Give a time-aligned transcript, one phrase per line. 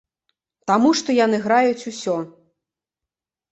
[0.71, 2.17] Таму што яны граюць усё.